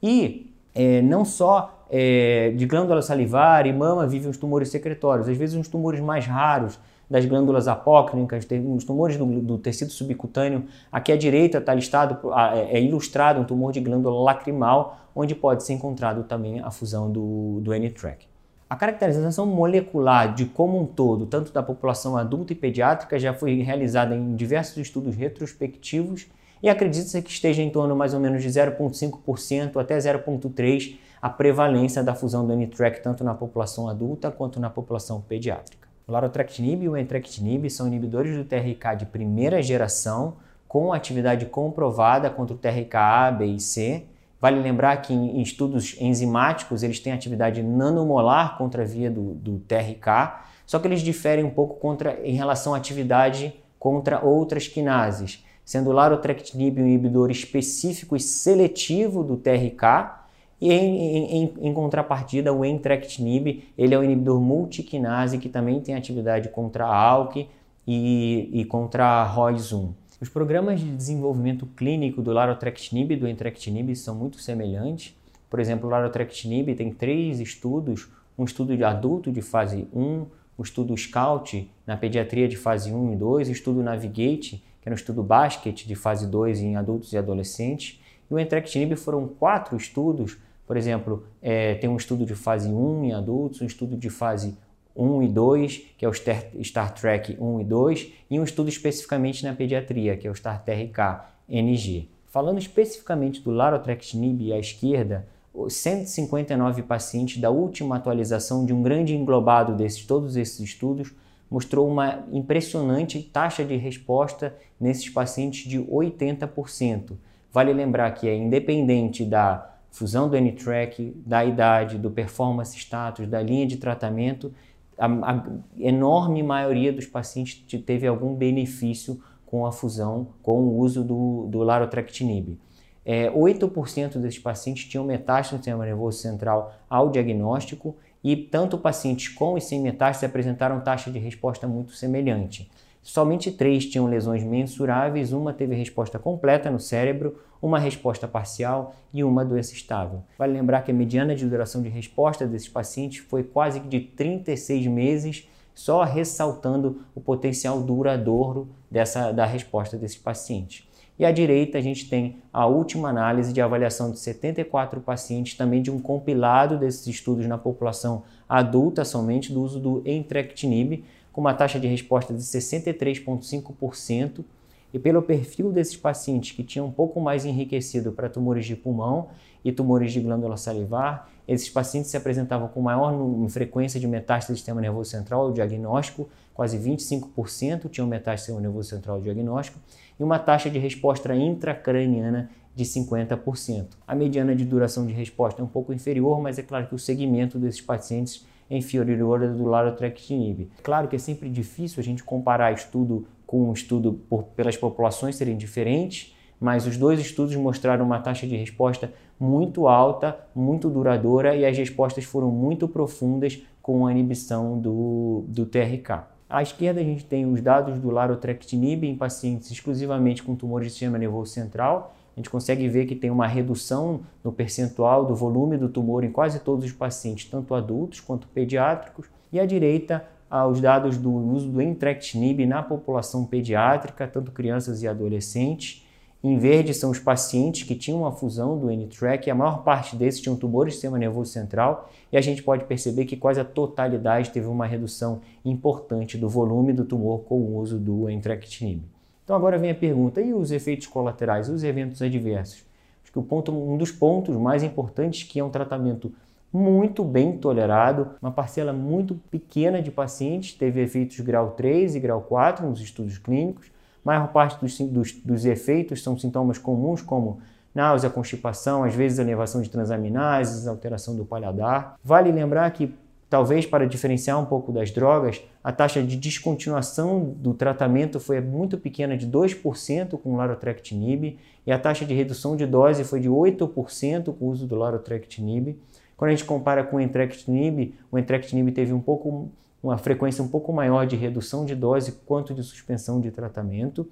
E 0.00 0.51
é, 0.74 1.02
não 1.02 1.24
só 1.24 1.84
é, 1.90 2.52
de 2.56 2.66
glândula 2.66 3.02
salivar 3.02 3.66
e 3.66 3.72
mama 3.72 4.06
vivem 4.06 4.30
os 4.30 4.36
tumores 4.36 4.68
secretórios, 4.68 5.28
às 5.28 5.36
vezes 5.36 5.54
uns 5.54 5.68
tumores 5.68 6.00
mais 6.00 6.26
raros 6.26 6.78
das 7.10 7.26
glândulas 7.26 7.68
apócrincas, 7.68 8.46
os 8.74 8.84
tumores 8.84 9.18
do, 9.18 9.26
do, 9.26 9.58
tecido 9.58 9.92
subcutâneo. 9.92 10.64
Aqui 10.90 11.12
à 11.12 11.16
direita 11.16 11.58
está 11.58 11.74
listado, 11.74 12.32
é, 12.70 12.80
ilustrado 12.80 13.38
um 13.38 13.44
tumor 13.44 13.70
de 13.70 13.80
glândula 13.80 14.22
lacrimal, 14.22 14.98
onde 15.14 15.34
pode 15.34 15.62
ser 15.62 15.74
encontrado 15.74 16.24
também 16.24 16.60
a 16.60 16.70
fusão 16.70 17.12
do, 17.12 17.60
do 17.60 17.74
N-Track. 17.74 18.26
A 18.70 18.74
caracterização 18.76 19.44
molecular 19.44 20.34
de 20.34 20.46
como 20.46 20.80
um 20.80 20.86
todo, 20.86 21.26
tanto 21.26 21.52
da 21.52 21.62
população 21.62 22.16
adulta 22.16 22.54
e 22.54 22.56
pediátrica, 22.56 23.18
já 23.18 23.34
foi 23.34 23.60
realizada 23.60 24.16
em 24.16 24.34
diversos 24.34 24.78
estudos 24.78 25.14
retrospectivos 25.14 26.26
e 26.62 26.68
acredita-se 26.68 27.20
que 27.20 27.30
esteja 27.30 27.60
em 27.60 27.70
torno 27.70 27.96
mais 27.96 28.14
ou 28.14 28.20
menos 28.20 28.42
de 28.42 28.48
0,5% 28.48 29.80
até 29.80 29.98
0,3% 29.98 30.96
a 31.20 31.28
prevalência 31.28 32.02
da 32.02 32.14
fusão 32.14 32.44
do 32.44 32.52
N-Track 32.52 33.00
tanto 33.00 33.22
na 33.22 33.32
população 33.32 33.88
adulta 33.88 34.30
quanto 34.30 34.58
na 34.58 34.68
população 34.68 35.20
pediátrica. 35.20 35.88
O 36.06 36.10
larotrectinib 36.10 36.82
e 36.82 36.88
o 36.88 36.96
entrectinib 36.96 37.70
são 37.70 37.86
inibidores 37.86 38.36
do 38.36 38.44
TRK 38.44 38.96
de 38.98 39.06
primeira 39.06 39.62
geração 39.62 40.34
com 40.66 40.92
atividade 40.92 41.46
comprovada 41.46 42.28
contra 42.28 42.56
o 42.56 42.58
TRK 42.58 42.96
A, 42.96 43.30
B 43.30 43.46
e 43.46 43.60
C. 43.60 44.04
Vale 44.40 44.60
lembrar 44.60 44.96
que 44.96 45.12
em 45.14 45.40
estudos 45.40 45.96
enzimáticos 46.00 46.82
eles 46.82 46.98
têm 46.98 47.12
atividade 47.12 47.62
nanomolar 47.62 48.58
contra 48.58 48.82
a 48.82 48.84
via 48.84 49.08
do, 49.08 49.34
do 49.34 49.58
TRK, 49.60 50.42
só 50.66 50.80
que 50.80 50.88
eles 50.88 51.02
diferem 51.02 51.44
um 51.44 51.50
pouco 51.50 51.78
contra, 51.78 52.18
em 52.24 52.34
relação 52.34 52.74
à 52.74 52.78
atividade 52.78 53.54
contra 53.78 54.24
outras 54.24 54.66
quinases 54.66 55.44
sendo 55.72 55.90
larotrectinib 55.90 56.82
um 56.82 56.86
inibidor 56.86 57.30
específico 57.30 58.14
e 58.14 58.20
seletivo 58.20 59.24
do 59.24 59.38
TRK, 59.38 60.20
e 60.60 60.70
em, 60.70 61.44
em, 61.44 61.54
em, 61.62 61.72
contrapartida, 61.72 62.52
o 62.52 62.62
entrectinib, 62.62 63.64
ele 63.78 63.94
é 63.94 63.98
um 63.98 64.04
inibidor 64.04 64.38
multiquinase 64.38 65.38
que 65.38 65.48
também 65.48 65.80
tem 65.80 65.94
atividade 65.94 66.50
contra 66.50 66.84
ALK 66.84 67.48
e, 67.86 68.50
e 68.52 68.64
contra 68.66 69.22
a 69.22 69.34
ROS1. 69.34 69.94
Os 70.20 70.28
programas 70.28 70.78
de 70.78 70.94
desenvolvimento 70.94 71.64
clínico 71.74 72.20
do 72.20 72.32
larotrectinib 72.32 73.14
e 73.14 73.16
do 73.16 73.26
entrectinib 73.26 73.96
são 73.96 74.14
muito 74.14 74.38
semelhantes. 74.42 75.16
Por 75.48 75.58
exemplo, 75.58 75.88
o 75.88 75.90
larotrectinib 75.90 76.74
tem 76.74 76.92
três 76.92 77.40
estudos, 77.40 78.10
um 78.36 78.44
estudo 78.44 78.76
de 78.76 78.84
adulto 78.84 79.32
de 79.32 79.40
fase 79.40 79.88
1, 79.90 80.26
o 80.58 80.62
estudo 80.62 80.94
SCOUT 80.94 81.70
na 81.86 81.96
pediatria 81.96 82.46
de 82.46 82.58
fase 82.58 82.92
1 82.92 83.14
e 83.14 83.16
2, 83.16 83.48
o 83.48 83.52
estudo 83.52 83.82
Navigate, 83.82 84.62
que 84.82 84.88
era 84.88 84.94
um 84.94 84.96
estudo 84.96 85.22
basket 85.22 85.86
de 85.86 85.94
fase 85.94 86.26
2 86.26 86.60
em 86.60 86.76
adultos 86.76 87.12
e 87.12 87.16
adolescentes, 87.16 88.00
e 88.30 88.34
o 88.34 88.38
entrectinib 88.38 88.96
foram 88.96 89.26
quatro 89.26 89.76
estudos, 89.76 90.36
por 90.66 90.76
exemplo, 90.76 91.24
é, 91.40 91.74
tem 91.74 91.88
um 91.88 91.96
estudo 91.96 92.26
de 92.26 92.34
fase 92.34 92.68
1 92.68 93.04
em 93.04 93.12
adultos, 93.12 93.62
um 93.62 93.66
estudo 93.66 93.96
de 93.96 94.10
fase 94.10 94.56
1 94.96 95.22
e 95.22 95.28
2, 95.28 95.78
que 95.96 96.04
é 96.04 96.08
o 96.08 96.12
Star 96.12 96.94
Trek 96.94 97.36
1 97.40 97.60
e 97.60 97.64
2, 97.64 98.12
e 98.30 98.40
um 98.40 98.44
estudo 98.44 98.68
especificamente 98.68 99.44
na 99.44 99.54
pediatria, 99.54 100.16
que 100.16 100.26
é 100.26 100.30
o 100.30 100.34
Star 100.34 100.62
TRK 100.64 101.24
NG. 101.48 102.08
Falando 102.26 102.58
especificamente 102.58 103.40
do 103.40 103.50
larotrectinib 103.50 104.52
à 104.52 104.58
esquerda, 104.58 105.26
159 105.68 106.82
pacientes 106.82 107.40
da 107.40 107.50
última 107.50 107.96
atualização 107.96 108.64
de 108.64 108.72
um 108.72 108.82
grande 108.82 109.14
englobado 109.14 109.76
desses 109.76 110.04
todos 110.06 110.36
esses 110.36 110.58
estudos 110.60 111.12
mostrou 111.52 111.86
uma 111.86 112.24
impressionante 112.32 113.22
taxa 113.22 113.62
de 113.62 113.76
resposta 113.76 114.56
nesses 114.80 115.10
pacientes 115.10 115.68
de 115.68 115.78
80%. 115.78 117.12
Vale 117.52 117.74
lembrar 117.74 118.10
que 118.12 118.26
é 118.26 118.34
independente 118.34 119.22
da 119.22 119.70
fusão 119.90 120.30
do 120.30 120.34
N-track, 120.34 121.14
da 121.26 121.44
idade, 121.44 121.98
do 121.98 122.10
performance 122.10 122.78
status, 122.78 123.26
da 123.28 123.42
linha 123.42 123.66
de 123.66 123.76
tratamento, 123.76 124.50
a, 124.96 125.06
a 125.06 125.44
enorme 125.78 126.42
maioria 126.42 126.90
dos 126.90 127.04
pacientes 127.04 127.62
teve 127.82 128.06
algum 128.06 128.34
benefício 128.34 129.20
com 129.44 129.66
a 129.66 129.72
fusão, 129.72 130.28
com 130.42 130.58
o 130.60 130.78
uso 130.78 131.04
do, 131.04 131.46
do 131.50 131.58
larotrectinib. 131.58 132.58
É, 133.04 133.30
8% 133.30 134.18
desses 134.18 134.38
pacientes 134.38 134.86
tinham 134.86 135.04
metástase 135.04 135.52
no 135.52 135.58
sistema 135.58 135.84
nervoso 135.84 136.16
central 136.18 136.72
ao 136.88 137.10
diagnóstico 137.10 137.94
e 138.22 138.36
tanto 138.36 138.78
pacientes 138.78 139.28
com 139.28 139.56
e 139.56 139.60
sem 139.60 139.80
metástase 139.80 140.26
apresentaram 140.26 140.80
taxa 140.80 141.10
de 141.10 141.18
resposta 141.18 141.66
muito 141.66 141.92
semelhante. 141.92 142.70
Somente 143.02 143.50
três 143.50 143.84
tinham 143.86 144.06
lesões 144.06 144.44
mensuráveis, 144.44 145.32
uma 145.32 145.52
teve 145.52 145.74
resposta 145.74 146.20
completa 146.20 146.70
no 146.70 146.78
cérebro, 146.78 147.36
uma 147.60 147.78
resposta 147.78 148.28
parcial 148.28 148.94
e 149.12 149.24
uma 149.24 149.44
doença 149.44 149.72
estável. 149.72 150.22
Vale 150.38 150.52
lembrar 150.52 150.82
que 150.82 150.92
a 150.92 150.94
mediana 150.94 151.34
de 151.34 151.44
duração 151.44 151.82
de 151.82 151.88
resposta 151.88 152.46
desses 152.46 152.68
pacientes 152.68 153.18
foi 153.28 153.42
quase 153.42 153.80
de 153.80 154.00
36 154.00 154.86
meses, 154.86 155.48
só 155.74 156.04
ressaltando 156.04 157.02
o 157.14 157.20
potencial 157.20 157.80
duradouro 157.80 158.68
dessa, 158.88 159.32
da 159.32 159.46
resposta 159.46 159.96
desses 159.96 160.18
pacientes. 160.18 160.86
E 161.22 161.24
à 161.24 161.30
direita 161.30 161.78
a 161.78 161.80
gente 161.80 162.08
tem 162.08 162.42
a 162.52 162.66
última 162.66 163.08
análise 163.08 163.52
de 163.52 163.60
avaliação 163.60 164.10
de 164.10 164.18
74 164.18 165.00
pacientes, 165.00 165.56
também 165.56 165.80
de 165.80 165.88
um 165.88 166.00
compilado 166.00 166.76
desses 166.76 167.06
estudos 167.06 167.46
na 167.46 167.56
população 167.56 168.24
adulta 168.48 169.04
somente 169.04 169.52
do 169.52 169.62
uso 169.62 169.78
do 169.78 170.02
entrectinib, 170.04 171.04
com 171.32 171.40
uma 171.40 171.54
taxa 171.54 171.78
de 171.78 171.86
resposta 171.86 172.34
de 172.34 172.42
63,5%. 172.42 174.44
E 174.92 174.98
pelo 174.98 175.22
perfil 175.22 175.72
desses 175.72 175.96
pacientes 175.96 176.52
que 176.52 176.62
tinham 176.62 176.86
um 176.86 176.92
pouco 176.92 177.20
mais 177.20 177.44
enriquecido 177.44 178.12
para 178.12 178.28
tumores 178.28 178.66
de 178.66 178.76
pulmão 178.76 179.28
e 179.64 179.72
tumores 179.72 180.12
de 180.12 180.20
glândula 180.20 180.56
salivar, 180.56 181.28
esses 181.48 181.68
pacientes 181.68 182.10
se 182.10 182.16
apresentavam 182.16 182.68
com 182.68 182.80
maior 182.80 183.14
frequência 183.48 183.98
de 183.98 184.06
metástase 184.06 184.52
do 184.52 184.56
sistema 184.56 184.80
nervoso 184.80 185.10
central 185.10 185.42
ao 185.42 185.52
diagnóstico, 185.52 186.28
quase 186.52 186.78
25% 186.78 187.88
tinham 187.88 188.06
metástase 188.06 188.42
do 188.42 188.56
sistema 188.56 188.60
nervoso 188.60 188.90
central 188.90 189.20
diagnóstico, 189.20 189.78
e 190.18 190.22
uma 190.22 190.38
taxa 190.38 190.68
de 190.68 190.78
resposta 190.78 191.34
intracraniana 191.34 192.50
de 192.74 192.84
50%. 192.84 193.86
A 194.06 194.14
mediana 194.14 194.54
de 194.54 194.64
duração 194.64 195.06
de 195.06 195.12
resposta 195.12 195.60
é 195.60 195.64
um 195.64 195.68
pouco 195.68 195.92
inferior, 195.92 196.40
mas 196.40 196.58
é 196.58 196.62
claro 196.62 196.86
que 196.86 196.94
o 196.94 196.98
segmento 196.98 197.58
desses 197.58 197.80
pacientes 197.80 198.46
é 198.70 198.76
inferior 198.76 199.38
do 199.48 199.66
larotrectinib. 199.66 200.70
Claro 200.82 201.08
que 201.08 201.16
é 201.16 201.18
sempre 201.18 201.50
difícil 201.50 202.00
a 202.00 202.04
gente 202.04 202.24
comparar 202.24 202.72
estudo 202.72 203.26
com 203.52 203.68
um 203.68 203.72
estudo 203.74 204.14
por, 204.14 204.44
pelas 204.44 204.78
populações 204.78 205.36
serem 205.36 205.58
diferentes, 205.58 206.34
mas 206.58 206.86
os 206.86 206.96
dois 206.96 207.20
estudos 207.20 207.54
mostraram 207.54 208.02
uma 208.02 208.18
taxa 208.18 208.46
de 208.46 208.56
resposta 208.56 209.12
muito 209.38 209.86
alta, 209.86 210.38
muito 210.54 210.88
duradoura 210.88 211.54
e 211.54 211.66
as 211.66 211.76
respostas 211.76 212.24
foram 212.24 212.50
muito 212.50 212.88
profundas 212.88 213.62
com 213.82 214.06
a 214.06 214.10
inibição 214.10 214.78
do, 214.78 215.44
do 215.48 215.66
TRK. 215.66 216.24
À 216.48 216.62
esquerda 216.62 217.02
a 217.02 217.04
gente 217.04 217.26
tem 217.26 217.44
os 217.44 217.60
dados 217.60 217.98
do 217.98 218.08
larotrectinib 218.10 219.04
em 219.04 219.16
pacientes 219.16 219.70
exclusivamente 219.70 220.42
com 220.42 220.56
tumores 220.56 220.86
de 220.86 220.92
sistema 220.92 221.18
nervoso 221.18 221.52
central. 221.52 222.14
A 222.34 222.40
gente 222.40 222.48
consegue 222.48 222.88
ver 222.88 223.04
que 223.04 223.14
tem 223.14 223.30
uma 223.30 223.46
redução 223.46 224.22
no 224.42 224.50
percentual 224.50 225.26
do 225.26 225.34
volume 225.34 225.76
do 225.76 225.90
tumor 225.90 226.24
em 226.24 226.32
quase 226.32 226.58
todos 226.58 226.86
os 226.86 226.92
pacientes, 226.92 227.50
tanto 227.50 227.74
adultos 227.74 228.18
quanto 228.18 228.48
pediátricos. 228.48 229.26
E 229.52 229.60
à 229.60 229.66
direita, 229.66 230.24
os 230.68 230.80
dados 230.80 231.16
do 231.16 231.32
uso 231.32 231.68
do 231.70 231.80
entrectinib 231.80 232.66
na 232.66 232.82
população 232.82 233.46
pediátrica, 233.46 234.28
tanto 234.28 234.52
crianças 234.52 235.02
e 235.02 235.08
adolescentes. 235.08 236.06
Em 236.44 236.58
verde 236.58 236.92
são 236.92 237.10
os 237.10 237.18
pacientes 237.18 237.84
que 237.84 237.94
tinham 237.94 238.20
uma 238.20 238.32
fusão 238.32 238.76
do 238.76 238.90
N-TRAC, 238.90 239.48
a 239.48 239.54
maior 239.54 239.82
parte 239.82 240.16
desses 240.16 240.40
tinham 240.40 240.56
tumores 240.56 240.92
do 240.92 240.96
sistema 240.96 241.16
nervoso 241.16 241.52
central, 241.52 242.10
e 242.32 242.36
a 242.36 242.40
gente 242.40 242.62
pode 242.62 242.84
perceber 242.84 243.24
que 243.24 243.36
quase 243.36 243.60
a 243.60 243.64
totalidade 243.64 244.50
teve 244.50 244.66
uma 244.66 244.84
redução 244.84 245.40
importante 245.64 246.36
do 246.36 246.48
volume 246.48 246.92
do 246.92 247.04
tumor 247.04 247.44
com 247.44 247.54
o 247.54 247.78
uso 247.78 247.96
do 247.96 248.28
entrectinib. 248.28 249.02
Então 249.44 249.54
agora 249.54 249.78
vem 249.78 249.90
a 249.90 249.94
pergunta, 249.94 250.40
e 250.40 250.52
os 250.52 250.72
efeitos 250.72 251.06
colaterais, 251.06 251.68
os 251.68 251.84
eventos 251.84 252.20
adversos? 252.20 252.84
Acho 253.22 253.32
que 253.32 253.40
ponto, 253.40 253.72
um 253.72 253.96
dos 253.96 254.10
pontos 254.10 254.56
mais 254.56 254.82
importantes 254.82 255.44
que 255.44 255.60
é 255.60 255.64
um 255.64 255.70
tratamento 255.70 256.34
muito 256.72 257.22
bem 257.22 257.58
tolerado, 257.58 258.30
uma 258.40 258.50
parcela 258.50 258.92
muito 258.92 259.34
pequena 259.50 260.00
de 260.00 260.10
pacientes 260.10 260.72
teve 260.72 261.02
efeitos 261.02 261.38
grau 261.40 261.72
3 261.72 262.14
e 262.14 262.20
grau 262.20 262.40
4 262.40 262.88
nos 262.88 263.00
estudos 263.00 263.36
clínicos, 263.38 263.88
a 264.24 264.30
maior 264.30 264.48
parte 264.48 264.80
dos, 264.80 264.98
dos, 264.98 265.32
dos 265.32 265.64
efeitos 265.64 266.22
são 266.22 266.38
sintomas 266.38 266.78
comuns, 266.78 267.20
como 267.20 267.60
náusea, 267.94 268.30
constipação, 268.30 269.04
às 269.04 269.14
vezes 269.14 269.38
elevação 269.38 269.82
de 269.82 269.90
transaminases, 269.90 270.86
alteração 270.86 271.36
do 271.36 271.44
paladar. 271.44 272.14
Vale 272.24 272.50
lembrar 272.50 272.90
que, 272.92 273.14
talvez 273.50 273.84
para 273.84 274.06
diferenciar 274.06 274.58
um 274.58 274.64
pouco 274.64 274.92
das 274.92 275.10
drogas, 275.10 275.60
a 275.84 275.92
taxa 275.92 276.22
de 276.22 276.36
descontinuação 276.36 277.54
do 277.56 277.74
tratamento 277.74 278.40
foi 278.40 278.60
muito 278.60 278.96
pequena, 278.96 279.36
de 279.36 279.46
2% 279.46 280.38
com 280.38 280.56
larotrectinib, 280.56 281.58
e 281.84 281.92
a 281.92 281.98
taxa 281.98 282.24
de 282.24 282.32
redução 282.32 282.76
de 282.76 282.86
dose 282.86 283.24
foi 283.24 283.40
de 283.40 283.50
8% 283.50 284.56
com 284.56 284.64
o 284.64 284.68
uso 284.68 284.86
do 284.86 284.94
larotrectinib. 284.94 285.98
Quando 286.42 286.50
a 286.50 286.54
gente 286.56 286.64
compara 286.64 287.04
com 287.04 287.18
o 287.18 287.20
entrectinib, 287.20 288.16
o 288.32 288.36
entrectinib 288.36 288.90
teve 288.90 289.12
um 289.12 289.20
pouco 289.20 289.70
uma 290.02 290.18
frequência 290.18 290.60
um 290.60 290.66
pouco 290.66 290.92
maior 290.92 291.24
de 291.24 291.36
redução 291.36 291.84
de 291.84 291.94
dose 291.94 292.32
quanto 292.44 292.74
de 292.74 292.82
suspensão 292.82 293.40
de 293.40 293.52
tratamento. 293.52 294.28